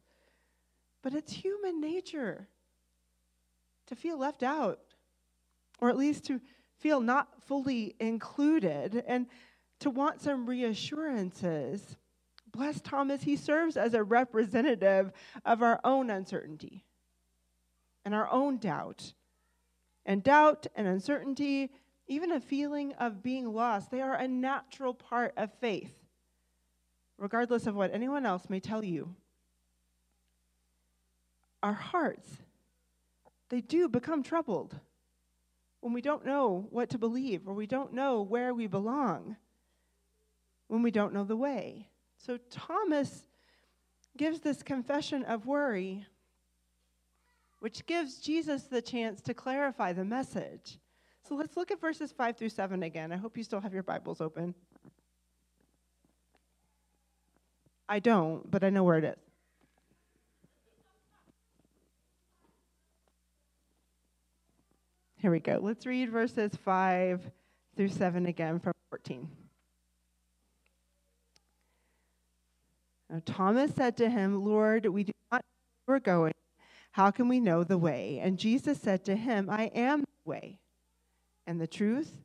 But 1.01 1.13
it's 1.13 1.31
human 1.31 1.79
nature 1.79 2.49
to 3.87 3.95
feel 3.95 4.19
left 4.19 4.43
out, 4.43 4.81
or 5.79 5.89
at 5.89 5.95
least 5.95 6.25
to 6.25 6.41
feel 6.79 6.99
not 6.99 7.29
fully 7.43 7.95
included 8.01 9.01
and 9.07 9.27
to 9.79 9.89
want 9.89 10.19
some 10.19 10.45
reassurances. 10.45 11.95
Bless 12.51 12.81
Thomas, 12.81 13.23
he 13.23 13.37
serves 13.37 13.77
as 13.77 13.93
a 13.93 14.03
representative 14.03 15.13
of 15.45 15.63
our 15.63 15.79
own 15.85 16.09
uncertainty 16.09 16.83
and 18.03 18.13
our 18.13 18.29
own 18.29 18.57
doubt. 18.57 19.13
And 20.05 20.23
doubt 20.23 20.67
and 20.75 20.87
uncertainty, 20.87 21.71
even 22.07 22.31
a 22.31 22.39
feeling 22.39 22.93
of 22.93 23.23
being 23.23 23.51
lost, 23.51 23.89
they 23.89 24.01
are 24.01 24.15
a 24.15 24.27
natural 24.27 24.93
part 24.93 25.33
of 25.35 25.51
faith, 25.59 25.93
regardless 27.17 27.65
of 27.65 27.75
what 27.75 27.93
anyone 27.93 28.25
else 28.25 28.49
may 28.49 28.59
tell 28.59 28.83
you. 28.83 29.15
Our 31.63 31.73
hearts, 31.73 32.29
they 33.49 33.61
do 33.61 33.89
become 33.89 34.21
troubled 34.21 34.79
when 35.81 35.93
we 35.93 36.01
don't 36.01 36.25
know 36.25 36.67
what 36.69 36.89
to 36.91 36.97
believe 36.97 37.47
or 37.47 37.53
we 37.53 37.67
don't 37.67 37.93
know 37.93 38.21
where 38.21 38.53
we 38.53 38.67
belong, 38.67 39.35
when 40.67 40.83
we 40.83 40.91
don't 40.91 41.13
know 41.13 41.23
the 41.23 41.35
way. 41.35 41.89
So 42.17 42.37
Thomas 42.49 43.23
gives 44.17 44.39
this 44.39 44.63
confession 44.63 45.23
of 45.23 45.45
worry, 45.45 46.05
which 47.59 47.85
gives 47.85 48.17
Jesus 48.17 48.63
the 48.63 48.81
chance 48.81 49.21
to 49.21 49.33
clarify 49.33 49.93
the 49.93 50.05
message. 50.05 50.79
So 51.27 51.35
let's 51.35 51.57
look 51.57 51.71
at 51.71 51.81
verses 51.81 52.11
5 52.11 52.37
through 52.37 52.49
7 52.49 52.83
again. 52.83 53.11
I 53.11 53.17
hope 53.17 53.37
you 53.37 53.43
still 53.43 53.59
have 53.59 53.73
your 53.73 53.83
Bibles 53.83 54.21
open. 54.21 54.53
I 57.89 57.99
don't, 57.99 58.49
but 58.49 58.63
I 58.63 58.69
know 58.69 58.83
where 58.83 58.97
it 58.97 59.03
is. 59.03 59.15
Here 65.17 65.31
we 65.31 65.39
go. 65.39 65.59
Let's 65.59 65.87
read 65.87 66.11
verses 66.11 66.51
5 66.63 67.31
through 67.75 67.87
7 67.87 68.27
again 68.27 68.59
from 68.59 68.73
14. 68.91 69.27
Now, 73.09 73.21
Thomas 73.25 73.73
said 73.73 73.97
to 73.97 74.07
him, 74.07 74.45
Lord, 74.45 74.85
we 74.85 75.03
do 75.03 75.11
not 75.31 75.41
know 75.41 75.85
where 75.85 75.95
we're 75.95 75.99
going. 75.99 76.34
How 76.95 77.11
can 77.11 77.27
we 77.27 77.41
know 77.41 77.65
the 77.65 77.77
way? 77.77 78.21
And 78.23 78.39
Jesus 78.39 78.79
said 78.79 79.03
to 79.03 79.17
him, 79.17 79.49
I 79.49 79.65
am 79.75 79.99
the 79.99 80.29
way 80.29 80.59
and 81.45 81.59
the 81.59 81.67
truth 81.67 82.23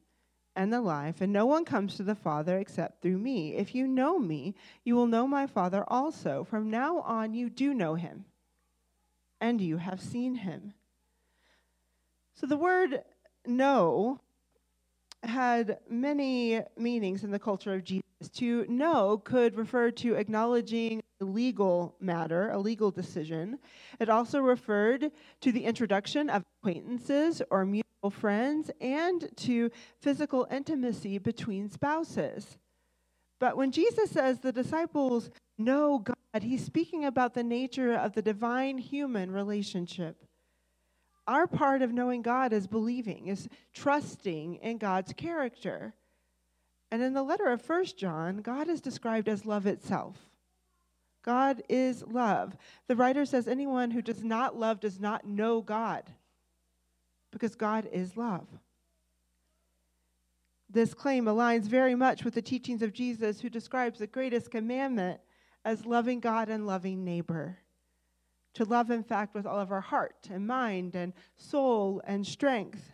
and 0.54 0.72
the 0.72 0.80
life, 0.80 1.20
and 1.20 1.32
no 1.32 1.44
one 1.44 1.64
comes 1.64 1.96
to 1.96 2.04
the 2.04 2.14
Father 2.14 2.56
except 2.56 3.02
through 3.02 3.18
me. 3.18 3.56
If 3.56 3.74
you 3.74 3.88
know 3.88 4.20
me, 4.20 4.54
you 4.84 4.94
will 4.94 5.08
know 5.08 5.26
my 5.26 5.48
Father 5.48 5.82
also. 5.88 6.44
From 6.44 6.70
now 6.70 7.00
on, 7.00 7.34
you 7.34 7.50
do 7.50 7.74
know 7.74 7.96
him, 7.96 8.26
and 9.40 9.60
you 9.60 9.78
have 9.78 10.00
seen 10.00 10.36
him. 10.36 10.72
So 12.36 12.46
the 12.46 12.56
word 12.56 13.02
know 13.44 14.20
had 15.24 15.80
many 15.88 16.60
meanings 16.78 17.24
in 17.24 17.32
the 17.32 17.40
culture 17.40 17.74
of 17.74 17.82
Jesus. 17.82 18.09
To 18.34 18.66
know 18.68 19.16
could 19.16 19.56
refer 19.56 19.90
to 19.92 20.14
acknowledging 20.14 21.02
a 21.20 21.24
legal 21.24 21.96
matter, 22.00 22.50
a 22.50 22.58
legal 22.58 22.90
decision. 22.90 23.58
It 23.98 24.10
also 24.10 24.40
referred 24.40 25.10
to 25.40 25.52
the 25.52 25.64
introduction 25.64 26.28
of 26.28 26.44
acquaintances 26.58 27.40
or 27.50 27.64
mutual 27.64 28.10
friends 28.10 28.70
and 28.80 29.28
to 29.38 29.70
physical 30.00 30.46
intimacy 30.50 31.16
between 31.18 31.70
spouses. 31.70 32.58
But 33.38 33.56
when 33.56 33.72
Jesus 33.72 34.10
says 34.10 34.38
the 34.38 34.52
disciples 34.52 35.30
know 35.56 35.98
God, 35.98 36.42
he's 36.42 36.64
speaking 36.64 37.06
about 37.06 37.32
the 37.32 37.42
nature 37.42 37.94
of 37.94 38.12
the 38.12 38.22
divine 38.22 38.76
human 38.76 39.30
relationship. 39.30 40.24
Our 41.26 41.46
part 41.46 41.80
of 41.80 41.92
knowing 41.92 42.20
God 42.20 42.52
is 42.52 42.66
believing, 42.66 43.28
is 43.28 43.48
trusting 43.72 44.56
in 44.56 44.78
God's 44.78 45.14
character. 45.14 45.94
And 46.90 47.02
in 47.02 47.14
the 47.14 47.22
letter 47.22 47.46
of 47.46 47.62
First 47.62 47.96
John, 47.96 48.38
God 48.38 48.68
is 48.68 48.80
described 48.80 49.28
as 49.28 49.46
love 49.46 49.66
itself. 49.66 50.16
God 51.22 51.62
is 51.68 52.02
love. 52.06 52.56
The 52.88 52.96
writer 52.96 53.24
says 53.24 53.46
anyone 53.46 53.90
who 53.90 54.02
does 54.02 54.24
not 54.24 54.56
love 54.56 54.80
does 54.80 54.98
not 54.98 55.26
know 55.26 55.60
God, 55.60 56.04
because 57.30 57.54
God 57.54 57.88
is 57.92 58.16
love. 58.16 58.46
This 60.68 60.94
claim 60.94 61.26
aligns 61.26 61.64
very 61.64 61.94
much 61.94 62.24
with 62.24 62.34
the 62.34 62.42
teachings 62.42 62.80
of 62.80 62.92
Jesus, 62.92 63.40
who 63.40 63.50
describes 63.50 63.98
the 63.98 64.06
greatest 64.06 64.50
commandment 64.50 65.20
as 65.64 65.84
loving 65.84 66.20
God 66.20 66.48
and 66.48 66.66
loving 66.66 67.04
neighbor 67.04 67.58
to 68.54 68.64
love, 68.64 68.90
in 68.90 69.02
fact, 69.02 69.34
with 69.34 69.46
all 69.46 69.58
of 69.58 69.70
our 69.70 69.80
heart 69.80 70.28
and 70.30 70.46
mind 70.46 70.94
and 70.94 71.12
soul 71.36 72.00
and 72.04 72.26
strength. 72.26 72.92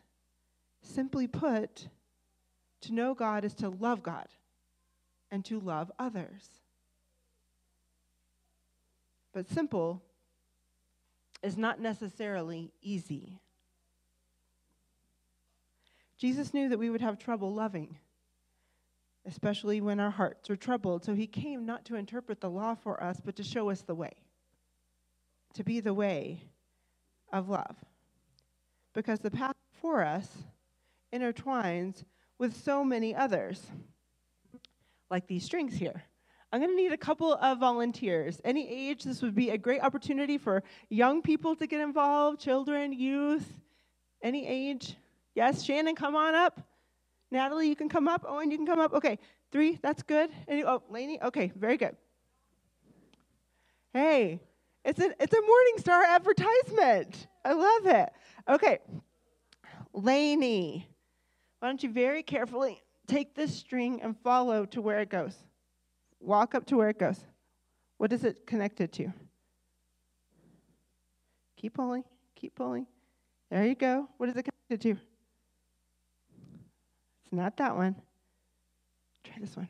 Simply 0.82 1.26
put, 1.26 1.88
to 2.83 2.92
know 2.92 3.14
God 3.14 3.45
is 3.45 3.54
to 3.54 3.68
love 3.68 4.02
God 4.02 4.26
and 5.30 5.45
to 5.47 5.59
love 5.59 5.90
others. 5.99 6.49
But 9.33 9.49
simple 9.50 10.02
is 11.42 11.56
not 11.56 11.80
necessarily 11.80 12.73
easy. 12.80 13.40
Jesus 16.18 16.54
knew 16.54 16.68
that 16.71 16.78
we 16.78 16.88
would 16.88 17.02
have 17.02 17.18
trouble 17.18 17.52
loving, 17.52 17.99
especially 19.26 19.80
when 19.80 20.00
our 20.00 20.11
hearts 20.11 20.49
are 20.49 20.56
troubled. 20.56 21.04
So 21.04 21.14
he 21.14 21.26
came 21.26 21.66
not 21.66 21.85
to 21.87 21.97
interpret 21.97 22.40
the 22.40 22.49
law 22.49 22.75
for 22.75 23.02
us, 23.02 23.21
but 23.23 23.37
to 23.37 23.42
show 23.42 23.68
us 23.68 23.83
the 23.83 23.95
way 23.95 24.12
to 25.56 25.64
be 25.64 25.80
the 25.80 25.95
way 25.95 26.42
of 27.33 27.49
love. 27.49 27.76
Because 28.95 29.21
the 29.21 29.30
path 29.30 29.56
for 29.80 30.04
us 30.04 30.28
intertwines 31.12 32.04
with 32.38 32.57
so 32.57 32.85
many 32.85 33.14
others, 33.14 33.61
like 35.11 35.26
these 35.26 35.45
strings 35.45 35.75
here. 35.75 36.02
I'm 36.52 36.61
going 36.61 36.71
to 36.71 36.76
need 36.76 36.93
a 36.93 36.97
couple 36.97 37.35
of 37.35 37.59
volunteers. 37.59 38.40
Any 38.45 38.69
age, 38.69 39.05
this 39.05 39.21
would 39.23 39.35
be 39.35 39.50
a 39.50 39.59
great 39.59 39.83
opportunity 39.83 40.38
for 40.38 40.62
young 40.88 41.23
people 41.23 41.57
to 41.57 41.66
get 41.66 41.81
involved, 41.81 42.40
children, 42.40 42.93
youth, 42.93 43.52
any 44.23 44.47
age. 44.47 44.97
Yes, 45.35 45.62
Shannon, 45.62 45.95
come 45.95 46.14
on 46.16 46.35
up. 46.35 46.61
Natalie, 47.31 47.69
you 47.69 47.76
can 47.76 47.88
come 47.88 48.09
up. 48.09 48.25
Owen, 48.26 48.50
you 48.50 48.57
can 48.57 48.66
come 48.66 48.78
up. 48.78 48.95
Okay, 48.95 49.19
three, 49.50 49.78
that's 49.83 50.02
good. 50.02 50.31
Any, 50.47 50.64
oh, 50.64 50.83
Lainey, 50.88 51.21
okay, 51.23 51.52
very 51.57 51.76
good. 51.76 51.97
Hey, 53.93 54.40
it's 54.85 55.00
a, 55.00 55.11
it's 55.21 55.35
a 55.35 55.40
Morningstar 55.40 56.05
advertisement. 56.07 57.26
I 57.45 57.52
love 57.55 57.87
it. 57.87 58.09
Okay. 58.49 58.78
Lainey, 59.93 60.88
why 61.60 61.68
don't 61.68 61.82
you 61.82 61.90
very 61.90 62.22
carefully 62.22 62.82
take 63.06 63.34
this 63.34 63.54
string 63.54 64.00
and 64.02 64.16
follow 64.18 64.64
to 64.66 64.80
where 64.80 65.00
it 65.00 65.08
goes? 65.08 65.36
Walk 66.20 66.54
up 66.54 66.66
to 66.66 66.76
where 66.76 66.88
it 66.88 66.98
goes. 66.98 67.18
What 67.98 68.12
is 68.12 68.25
it 68.25 68.46
connected 68.46 68.92
to? 68.94 69.12
Keep 71.56 71.75
pulling, 71.75 72.04
keep 72.34 72.54
pulling. 72.54 72.86
There 73.50 73.64
you 73.64 73.75
go. 73.75 74.08
What 74.18 74.28
is 74.28 74.36
it 74.36 74.42
connected 74.42 74.80
to? 74.82 75.00
It's 77.25 77.32
not 77.32 77.56
that 77.56 77.76
one. 77.76 77.96
Try 79.25 79.36
this 79.40 79.56
one. 79.56 79.68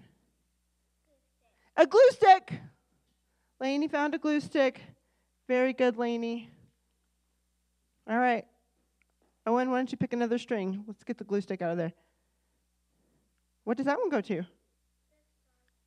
A 1.77 1.87
glue 1.87 2.11
stick. 2.11 2.53
Lainey 3.61 3.89
found 3.89 4.15
a 4.15 4.19
glue 4.19 4.41
stick. 4.41 4.81
Very 5.47 5.73
good, 5.73 5.97
Lainey. 5.97 6.51
All 8.09 8.19
right. 8.19 8.47
Owen, 9.47 9.71
why 9.71 9.79
don't 9.79 9.93
you 9.93 9.97
pick 9.97 10.13
another 10.13 10.39
string? 10.39 10.83
Let's 10.87 11.05
get 11.05 11.19
the 11.19 11.25
glue 11.25 11.41
stick 11.41 11.63
out 11.63 11.71
of 11.71 11.79
there. 11.79 11.93
What 13.65 13.77
does 13.77 13.87
that 13.87 13.99
one 13.99 14.11
go 14.11 14.21
to? 14.21 14.43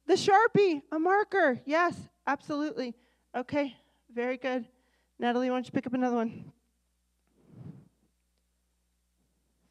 The 0.07 0.13
Sharpie, 0.13 0.81
a 0.91 0.97
marker. 0.97 1.59
Yes, 1.65 1.95
absolutely. 2.25 2.95
Okay, 3.35 3.75
very 4.13 4.37
good. 4.37 4.65
Natalie, 5.19 5.49
why 5.49 5.57
don't 5.57 5.65
you 5.65 5.71
pick 5.71 5.85
up 5.85 5.93
another 5.93 6.15
one? 6.15 6.51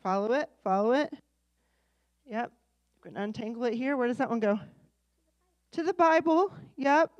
Follow 0.03 0.33
it, 0.33 0.49
follow 0.63 0.93
it. 0.93 1.13
Yep. 2.27 2.53
We're 2.99 3.11
going 3.11 3.15
to 3.15 3.23
untangle 3.23 3.65
it 3.65 3.75
here. 3.75 3.97
Where 3.97 4.07
does 4.07 4.19
that 4.19 4.29
one 4.29 4.41
go? 4.41 4.61
To 5.73 5.83
the 5.83 5.95
Bible. 5.95 6.53
Yep. 6.77 7.11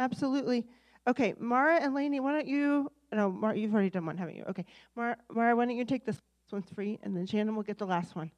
Absolutely. 0.00 0.66
Okay, 1.06 1.34
Mara 1.38 1.76
and 1.76 1.94
Lainey, 1.94 2.20
why 2.20 2.32
don't 2.32 2.46
you? 2.46 2.90
No, 3.12 3.30
Mara, 3.30 3.56
you've 3.56 3.72
already 3.72 3.90
done 3.90 4.06
one, 4.06 4.16
haven't 4.16 4.36
you? 4.36 4.44
Okay, 4.50 4.64
Mara, 4.96 5.16
why 5.28 5.52
don't 5.54 5.70
you 5.70 5.84
take 5.84 6.04
this? 6.04 6.16
This 6.16 6.52
one's 6.52 6.70
free, 6.74 6.98
and 7.04 7.16
then 7.16 7.26
Shannon 7.26 7.54
will 7.54 7.62
get 7.62 7.78
the 7.78 7.86
last 7.86 8.16
one. 8.16 8.28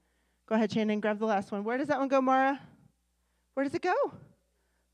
Go 0.47 0.55
ahead, 0.55 0.71
Shannon, 0.71 1.01
grab 1.01 1.19
the 1.19 1.25
last 1.25 1.51
one. 1.51 1.65
Where 1.65 1.79
does 1.79 1.89
that 1.89 1.99
one 1.99 2.09
go, 2.09 2.21
Mara? 2.21 2.61
Where 3.55 3.65
does 3.65 3.75
it 3.75 3.81
go? 3.81 3.95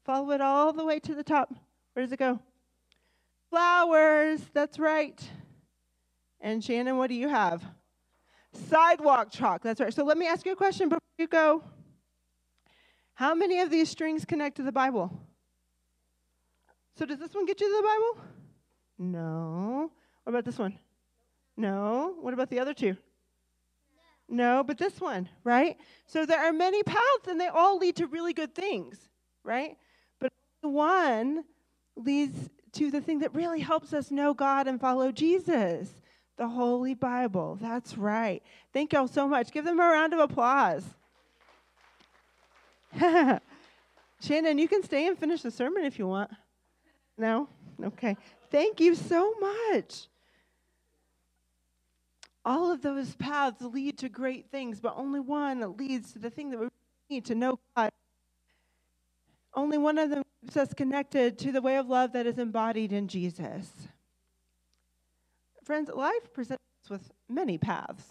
Follow 0.05 0.31
it 0.31 0.41
all 0.41 0.73
the 0.73 0.85
way 0.85 1.01
to 1.01 1.17
the 1.17 1.25
top. 1.25 1.53
Where 1.95 2.05
does 2.05 2.13
it 2.13 2.21
go? 2.21 2.39
Flowers. 3.51 4.41
That's 4.55 4.79
right. 4.79 5.21
And 6.41 6.63
Shannon, 6.63 6.97
what 6.97 7.09
do 7.09 7.15
you 7.15 7.29
have? 7.29 7.65
Sidewalk 8.53 9.33
chalk. 9.33 9.63
That's 9.63 9.81
right. 9.81 9.93
So 9.93 10.05
let 10.05 10.17
me 10.17 10.29
ask 10.29 10.47
you 10.47 10.53
a 10.53 10.57
question 10.57 10.89
before 10.89 11.01
you 11.19 11.27
go. 11.27 11.65
How 13.15 13.35
many 13.35 13.59
of 13.59 13.71
these 13.71 13.89
strings 13.89 14.25
connect 14.25 14.59
to 14.59 14.63
the 14.63 14.71
Bible? 14.71 15.11
So 16.97 17.05
does 17.05 17.19
this 17.19 17.35
one 17.35 17.47
get 17.47 17.61
you 17.61 17.67
to 17.69 17.77
the 17.77 17.83
Bible? 17.83 18.38
No. 18.99 19.91
What 20.25 20.33
about 20.33 20.45
this 20.45 20.59
one? 20.59 20.79
No. 21.57 22.17
What 22.21 22.35
about 22.35 22.51
the 22.51 22.61
other 22.61 22.75
two? 22.75 22.97
No, 24.29 24.63
but 24.63 24.77
this 24.77 25.01
one, 25.01 25.29
right? 25.43 25.77
So 26.07 26.27
there 26.27 26.45
are 26.45 26.53
many 26.53 26.83
paths 26.83 27.29
and 27.29 27.41
they 27.41 27.49
all 27.49 27.79
lead 27.79 27.97
to 27.97 28.07
really 28.07 28.35
good 28.35 28.55
things, 28.55 29.09
right? 29.43 29.77
But 30.21 30.33
one 30.61 31.45
leads 31.97 32.51
to 32.73 32.91
the 32.91 33.01
thing 33.01 33.21
that 33.21 33.35
really 33.35 33.61
helps 33.61 33.95
us 33.95 34.11
know 34.11 34.35
God 34.35 34.67
and 34.67 34.79
follow 34.79 35.11
Jesus 35.11 35.95
the 36.37 36.49
Holy 36.49 36.95
Bible. 36.95 37.59
That's 37.61 37.99
right. 37.99 38.43
Thank 38.73 38.93
y'all 38.93 39.09
so 39.09 39.27
much. 39.29 39.51
Give 39.51 39.65
them 39.65 39.81
a 39.81 39.83
round 39.83 40.15
of 40.15 40.21
applause. 40.21 40.85
Shannon, 44.21 44.59
you 44.59 44.69
can 44.69 44.83
stay 44.83 45.07
and 45.07 45.19
finish 45.19 45.43
the 45.43 45.51
sermon 45.51 45.85
if 45.85 45.99
you 45.99 46.07
want. 46.07 46.31
No? 47.19 47.49
Okay. 47.83 48.17
Thank 48.51 48.81
you 48.81 48.95
so 48.95 49.35
much. 49.41 50.09
All 52.45 52.71
of 52.73 52.81
those 52.83 53.15
paths 53.17 53.61
lead 53.61 53.99
to 53.99 54.09
great 54.09 54.51
things, 54.51 54.81
but 54.81 54.95
only 54.97 55.21
one 55.21 55.77
leads 55.77 56.13
to 56.13 56.19
the 56.19 56.31
thing 56.31 56.51
that 56.51 56.59
we 56.59 56.69
need 57.11 57.27
to 57.27 57.35
know 57.35 57.59
God. 57.77 57.91
Only 59.55 59.77
one 59.77 59.99
of 59.99 60.11
them 60.11 60.23
keeps 60.41 60.57
us 60.57 60.73
connected 60.73 61.39
to 61.41 61.53
the 61.53 61.61
way 61.61 61.77
of 61.77 61.89
love 61.89 62.13
that 62.13 62.27
is 62.27 62.39
embodied 62.39 62.93
in 62.93 63.09
Jesus. 63.09 63.71
Friends, 65.65 65.91
life 65.95 66.33
presents 66.33 66.63
us 66.85 66.91
with 66.91 67.11
many 67.29 67.59
paths 67.59 68.05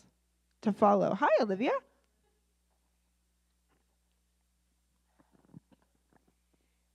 to 0.62 0.72
follow. 0.72 1.16
Hi, 1.16 1.30
Olivia. 1.42 1.72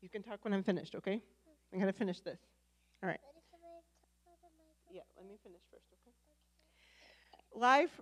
You 0.00 0.08
can 0.08 0.22
talk 0.22 0.44
when 0.44 0.52
I'm 0.52 0.62
finished, 0.62 0.94
okay? 0.94 1.20
I'm 1.72 1.80
going 1.80 1.92
to 1.92 1.98
finish 1.98 2.20
this. 2.20 2.38
All 3.02 3.08
right. 3.08 3.20
Yeah, 4.92 5.00
let 5.16 5.26
me 5.26 5.36
finish 5.42 5.62
first, 5.70 5.86
okay? 5.94 6.12
Life 7.54 8.00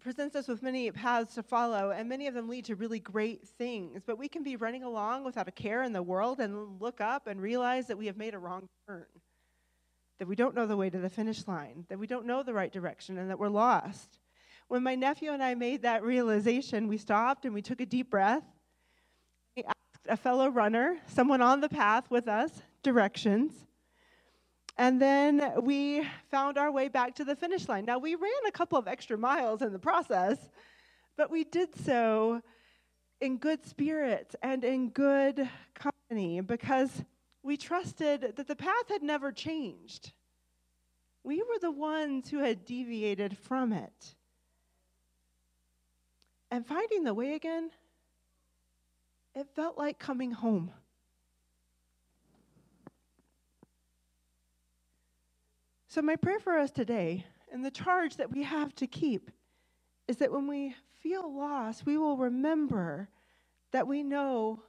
presents 0.00 0.36
us 0.36 0.48
with 0.48 0.62
many 0.62 0.90
paths 0.90 1.34
to 1.34 1.42
follow, 1.42 1.90
and 1.90 2.08
many 2.08 2.26
of 2.26 2.34
them 2.34 2.48
lead 2.48 2.66
to 2.66 2.74
really 2.74 2.98
great 2.98 3.48
things. 3.48 4.02
But 4.06 4.18
we 4.18 4.28
can 4.28 4.42
be 4.42 4.56
running 4.56 4.82
along 4.82 5.24
without 5.24 5.48
a 5.48 5.52
care 5.52 5.82
in 5.82 5.92
the 5.92 6.02
world 6.02 6.40
and 6.40 6.80
look 6.80 7.00
up 7.00 7.26
and 7.26 7.40
realize 7.40 7.86
that 7.86 7.96
we 7.96 8.06
have 8.06 8.16
made 8.16 8.34
a 8.34 8.38
wrong 8.38 8.68
turn, 8.86 9.06
that 10.18 10.28
we 10.28 10.36
don't 10.36 10.54
know 10.54 10.66
the 10.66 10.76
way 10.76 10.90
to 10.90 10.98
the 10.98 11.08
finish 11.08 11.48
line, 11.48 11.86
that 11.88 11.98
we 11.98 12.06
don't 12.06 12.26
know 12.26 12.42
the 12.42 12.52
right 12.52 12.70
direction, 12.72 13.16
and 13.16 13.30
that 13.30 13.38
we're 13.38 13.48
lost. 13.48 14.18
When 14.68 14.82
my 14.82 14.94
nephew 14.94 15.30
and 15.30 15.42
I 15.42 15.54
made 15.54 15.82
that 15.82 16.02
realization, 16.02 16.88
we 16.88 16.98
stopped 16.98 17.44
and 17.44 17.54
we 17.54 17.62
took 17.62 17.80
a 17.80 17.86
deep 17.86 18.10
breath. 18.10 18.44
We 19.56 19.62
asked 19.62 20.06
a 20.08 20.16
fellow 20.16 20.48
runner, 20.48 20.98
someone 21.06 21.40
on 21.40 21.60
the 21.60 21.68
path 21.68 22.10
with 22.10 22.28
us, 22.28 22.62
directions. 22.82 23.52
And 24.76 25.00
then 25.00 25.52
we 25.62 26.06
found 26.30 26.58
our 26.58 26.70
way 26.70 26.88
back 26.88 27.14
to 27.16 27.24
the 27.24 27.36
finish 27.36 27.68
line. 27.68 27.84
Now, 27.84 27.98
we 27.98 28.16
ran 28.16 28.32
a 28.46 28.50
couple 28.50 28.76
of 28.76 28.88
extra 28.88 29.16
miles 29.16 29.62
in 29.62 29.72
the 29.72 29.78
process, 29.78 30.48
but 31.16 31.30
we 31.30 31.44
did 31.44 31.74
so 31.84 32.42
in 33.20 33.38
good 33.38 33.64
spirits 33.64 34.34
and 34.42 34.64
in 34.64 34.90
good 34.90 35.48
company 35.74 36.40
because 36.40 37.04
we 37.42 37.56
trusted 37.56 38.32
that 38.36 38.48
the 38.48 38.56
path 38.56 38.88
had 38.88 39.02
never 39.02 39.30
changed. 39.30 40.12
We 41.22 41.38
were 41.38 41.58
the 41.60 41.70
ones 41.70 42.28
who 42.28 42.38
had 42.38 42.64
deviated 42.64 43.38
from 43.38 43.72
it. 43.72 44.14
And 46.50 46.66
finding 46.66 47.04
the 47.04 47.14
way 47.14 47.34
again, 47.34 47.70
it 49.34 49.46
felt 49.54 49.78
like 49.78 49.98
coming 49.98 50.32
home. 50.32 50.72
So, 55.94 56.02
my 56.02 56.16
prayer 56.16 56.40
for 56.40 56.58
us 56.58 56.72
today, 56.72 57.24
and 57.52 57.64
the 57.64 57.70
charge 57.70 58.16
that 58.16 58.32
we 58.32 58.42
have 58.42 58.74
to 58.74 58.86
keep, 58.88 59.30
is 60.08 60.16
that 60.16 60.32
when 60.32 60.48
we 60.48 60.74
feel 61.00 61.32
lost, 61.32 61.86
we 61.86 61.96
will 61.96 62.16
remember 62.16 63.08
that 63.70 63.86
we 63.86 64.02
know 64.02 64.60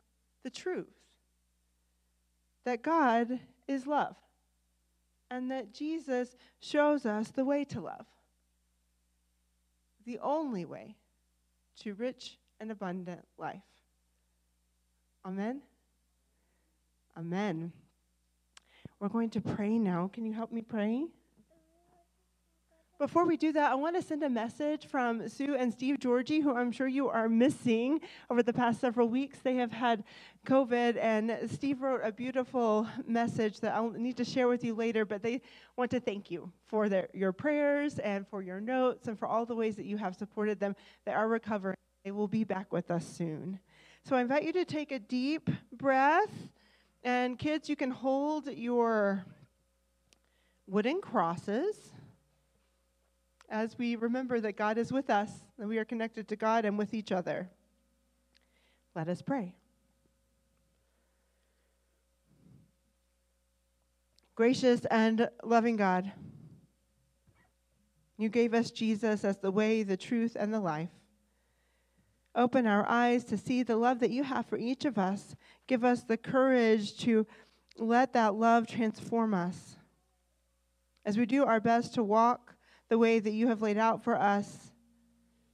the 0.43 0.51
truth 0.51 0.93
that 2.63 2.83
God 2.83 3.39
is 3.67 3.87
love, 3.87 4.15
and 5.31 5.49
that 5.49 5.73
Jesus 5.73 6.35
shows 6.59 7.07
us 7.07 7.29
the 7.29 7.43
way 7.43 7.63
to 7.65 7.81
love, 7.81 8.05
the 10.05 10.19
only 10.19 10.63
way 10.63 10.95
to 11.79 11.95
rich 11.95 12.37
and 12.59 12.69
abundant 12.69 13.25
life. 13.39 13.63
Amen? 15.25 15.63
Amen. 17.17 17.71
We're 18.99 19.09
going 19.09 19.29
to 19.31 19.41
pray 19.41 19.77
now. 19.77 20.09
Can 20.13 20.25
you 20.25 20.33
help 20.33 20.51
me 20.51 20.61
pray? 20.61 21.05
Before 22.97 23.25
we 23.25 23.35
do 23.35 23.51
that, 23.51 23.69
I 23.73 23.75
want 23.75 23.97
to 23.97 24.01
send 24.01 24.23
a 24.23 24.29
message 24.29 24.87
from 24.87 25.27
Sue 25.27 25.55
and 25.55 25.71
Steve 25.73 25.99
Georgie, 25.99 26.39
who 26.39 26.55
I'm 26.55 26.71
sure 26.71 26.87
you 26.87 27.09
are 27.09 27.27
missing 27.27 27.99
over 28.29 28.41
the 28.41 28.53
past 28.53 28.79
several 28.79 29.09
weeks. 29.09 29.39
They 29.43 29.55
have 29.55 29.73
had 29.73 30.05
COVID, 30.47 30.97
and 30.97 31.37
Steve 31.51 31.81
wrote 31.81 31.99
a 32.05 32.11
beautiful 32.13 32.87
message 33.05 33.59
that 33.59 33.75
I'll 33.75 33.89
need 33.89 34.15
to 34.15 34.23
share 34.23 34.47
with 34.47 34.63
you 34.63 34.73
later. 34.73 35.03
But 35.03 35.21
they 35.21 35.41
want 35.75 35.91
to 35.91 35.99
thank 35.99 36.31
you 36.31 36.49
for 36.65 36.87
their, 36.87 37.09
your 37.13 37.33
prayers 37.33 37.99
and 37.99 38.25
for 38.25 38.41
your 38.41 38.61
notes 38.61 39.09
and 39.09 39.19
for 39.19 39.27
all 39.27 39.45
the 39.45 39.55
ways 39.55 39.75
that 39.75 39.85
you 39.85 39.97
have 39.97 40.15
supported 40.15 40.61
them. 40.61 40.73
They 41.05 41.11
are 41.11 41.27
recovering. 41.27 41.75
They 42.05 42.11
will 42.11 42.29
be 42.29 42.45
back 42.45 42.71
with 42.71 42.89
us 42.89 43.05
soon. 43.05 43.59
So 44.05 44.15
I 44.15 44.21
invite 44.21 44.43
you 44.43 44.53
to 44.53 44.63
take 44.63 44.93
a 44.93 44.99
deep 44.99 45.49
breath. 45.73 46.31
And 47.05 47.37
kids, 47.37 47.69
you 47.69 47.75
can 47.75 47.91
hold 47.91 48.47
your 48.47 49.23
wooden 50.65 51.01
crosses 51.01 51.75
as 53.47 53.77
we 53.77 53.95
remember 53.95 54.39
that 54.39 54.57
God 54.57 54.79
is 54.79 54.91
with 54.91 55.11
us, 55.11 55.29
that 55.59 55.67
we 55.67 55.77
are 55.77 55.85
connected 55.85 56.27
to 56.29 56.35
God 56.35 56.65
and 56.65 56.79
with 56.79 56.95
each 56.95 57.11
other. 57.11 57.47
Let 58.95 59.07
us 59.07 59.21
pray. 59.21 59.53
Gracious 64.33 64.83
and 64.85 65.29
loving 65.43 65.75
God, 65.75 66.11
you 68.17 68.29
gave 68.29 68.55
us 68.55 68.71
Jesus 68.71 69.23
as 69.23 69.37
the 69.37 69.51
way, 69.51 69.83
the 69.83 69.95
truth, 69.95 70.35
and 70.39 70.51
the 70.51 70.59
life. 70.59 70.89
Open 72.35 72.67
our 72.67 72.85
eyes 72.87 73.23
to 73.25 73.37
see 73.37 73.63
the 73.63 73.77
love 73.77 73.99
that 73.99 74.11
you 74.11 74.23
have 74.23 74.45
for 74.45 74.57
each 74.57 74.83
of 74.83 74.97
us. 74.97 75.35
Give 75.67 75.85
us 75.85 76.03
the 76.03 76.17
courage 76.17 76.97
to 76.99 77.25
let 77.77 78.13
that 78.13 78.35
love 78.35 78.67
transform 78.67 79.33
us. 79.33 79.77
As 81.05 81.17
we 81.17 81.25
do 81.25 81.45
our 81.45 81.59
best 81.59 81.93
to 81.93 82.03
walk 82.03 82.55
the 82.89 82.97
way 82.97 83.19
that 83.19 83.31
you 83.31 83.47
have 83.47 83.61
laid 83.61 83.77
out 83.77 84.03
for 84.03 84.15
us, 84.15 84.71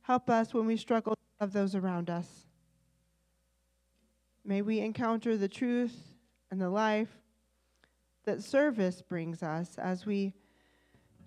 help 0.01 0.29
us 0.29 0.53
when 0.53 0.65
we 0.65 0.75
struggle 0.75 1.13
to 1.13 1.21
love 1.39 1.53
those 1.53 1.75
around 1.75 2.09
us. 2.09 2.27
May 4.43 4.63
we 4.63 4.79
encounter 4.79 5.37
the 5.37 5.47
truth 5.47 6.15
and 6.49 6.59
the 6.59 6.69
life 6.69 7.09
that 8.25 8.43
service 8.43 9.01
brings 9.01 9.43
us 9.43 9.77
as 9.77 10.05
we 10.05 10.33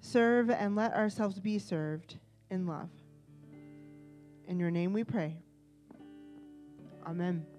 serve 0.00 0.50
and 0.50 0.74
let 0.74 0.94
ourselves 0.94 1.38
be 1.38 1.58
served 1.58 2.16
in 2.50 2.66
love. 2.66 2.90
In 4.46 4.58
your 4.58 4.70
name 4.70 4.92
we 4.92 5.04
pray. 5.04 5.43
Amen. 7.06 7.53